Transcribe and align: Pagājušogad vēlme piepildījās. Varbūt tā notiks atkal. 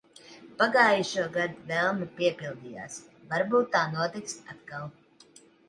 Pagājušogad 0.61 1.53
vēlme 1.73 2.09
piepildījās. 2.17 2.97
Varbūt 3.35 3.73
tā 3.79 3.85
notiks 3.95 4.43
atkal. 4.57 4.93